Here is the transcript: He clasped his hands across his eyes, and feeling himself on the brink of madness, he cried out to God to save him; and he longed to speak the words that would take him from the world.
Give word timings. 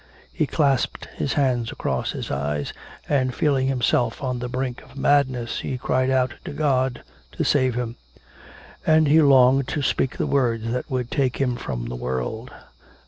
He 0.33 0.47
clasped 0.47 1.05
his 1.17 1.33
hands 1.33 1.71
across 1.71 2.13
his 2.13 2.31
eyes, 2.31 2.73
and 3.07 3.35
feeling 3.35 3.67
himself 3.67 4.23
on 4.23 4.39
the 4.39 4.49
brink 4.49 4.81
of 4.81 4.97
madness, 4.97 5.59
he 5.59 5.77
cried 5.77 6.09
out 6.09 6.33
to 6.43 6.53
God 6.53 7.03
to 7.33 7.43
save 7.43 7.75
him; 7.75 7.97
and 8.83 9.07
he 9.07 9.21
longed 9.21 9.67
to 9.67 9.83
speak 9.83 10.17
the 10.17 10.25
words 10.25 10.71
that 10.71 10.89
would 10.89 11.11
take 11.11 11.37
him 11.37 11.55
from 11.55 11.85
the 11.85 11.95
world. 11.95 12.49